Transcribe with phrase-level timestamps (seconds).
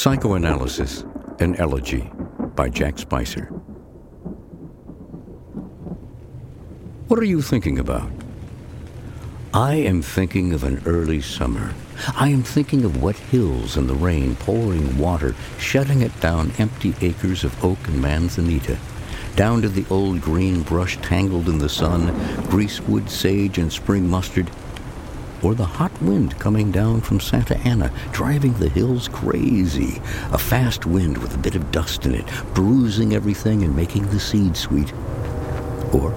[0.00, 1.04] Psychoanalysis,
[1.40, 2.10] an Elegy
[2.56, 3.44] by Jack Spicer.
[7.08, 8.10] What are you thinking about?
[9.52, 11.74] I am thinking of an early summer.
[12.14, 16.94] I am thinking of wet hills and the rain pouring water, shutting it down empty
[17.02, 18.78] acres of oak and manzanita,
[19.36, 22.06] down to the old green brush tangled in the sun,
[22.48, 24.50] greasewood, sage, and spring mustard,
[25.42, 30.00] or the hot wind coming down from Santa Ana, driving the hills crazy.
[30.32, 34.20] A fast wind with a bit of dust in it, bruising everything and making the
[34.20, 34.92] seed sweet.
[35.92, 36.12] Or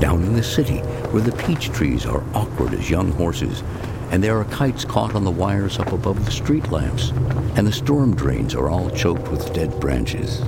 [0.00, 0.78] down in the city,
[1.10, 3.62] where the peach trees are awkward as young horses,
[4.10, 7.10] and there are kites caught on the wires up above the street lamps,
[7.56, 10.40] and the storm drains are all choked with dead branches.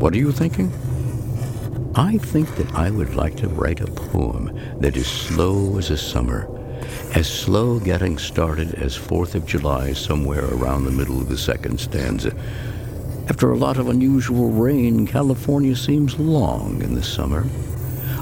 [0.00, 0.72] What are you thinking?
[1.96, 5.96] I think that I would like to write a poem that is slow as a
[5.96, 6.48] summer,
[7.16, 11.80] as slow getting started as Fourth of July somewhere around the middle of the second
[11.80, 12.32] stanza.
[13.28, 17.44] After a lot of unusual rain, California seems long in the summer.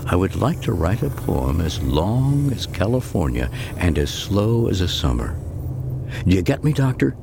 [0.07, 4.81] I would like to write a poem as long as California and as slow as
[4.81, 5.39] a summer.
[6.27, 7.15] Do you get me, Doctor?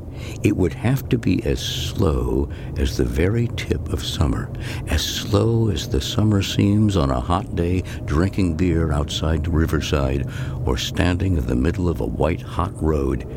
[0.43, 4.49] It would have to be as slow as the very tip of summer,
[4.87, 10.29] as slow as the summer seems on a hot day drinking beer outside Riverside
[10.65, 13.27] or standing in the middle of a white hot road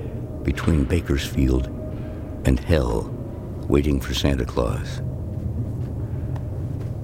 [0.44, 1.66] between Bakersfield
[2.44, 3.14] and hell
[3.68, 5.00] waiting for Santa Claus.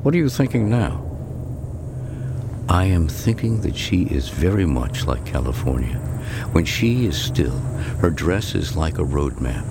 [0.02, 1.02] What are you thinking now?
[2.68, 6.13] I am thinking that she is very much like California.
[6.52, 7.58] When she is still,
[8.00, 9.64] her dress is like a road map.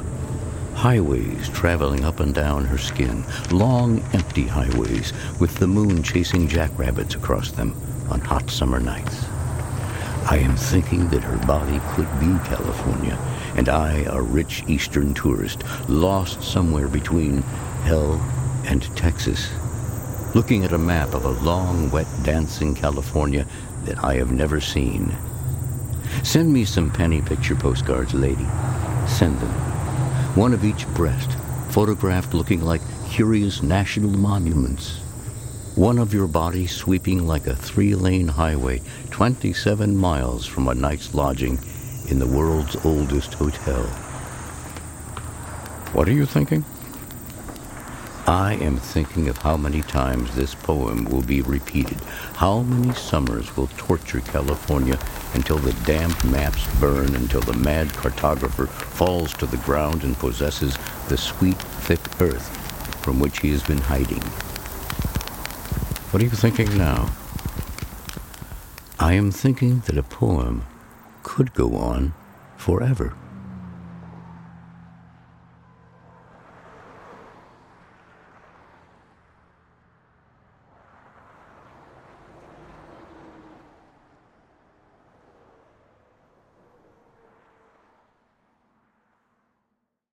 [0.73, 7.16] Highways traveling up and down her skin, long, empty highways with the moon chasing jackrabbits
[7.16, 7.76] across them
[8.09, 9.26] on hot summer nights.
[10.30, 13.18] I am thinking that her body could be California,
[13.56, 17.42] and I a rich eastern tourist, lost somewhere between
[17.84, 18.14] hell
[18.66, 19.52] and Texas,
[20.34, 23.46] looking at a map of a long, wet, dancing California
[23.84, 25.13] that I have never seen.
[26.22, 28.47] Send me some penny picture postcards, lady.
[29.07, 29.50] Send them.
[30.35, 31.31] One of each breast,
[31.69, 35.00] photographed looking like curious national monuments.
[35.75, 41.13] One of your body sweeping like a three lane highway 27 miles from a night's
[41.13, 41.59] lodging
[42.09, 43.84] in the world's oldest hotel.
[45.94, 46.63] What are you thinking?
[48.25, 52.00] I am thinking of how many times this poem will be repeated,
[52.35, 54.97] how many summers will torture California
[55.33, 60.77] until the damp maps burn, until the mad cartographer falls to the ground and possesses
[61.09, 62.47] the sweet, thick earth
[63.03, 64.21] from which he has been hiding.
[66.11, 67.11] What are you thinking now?
[68.99, 70.66] I am thinking that a poem
[71.23, 72.13] could go on
[72.55, 73.13] forever.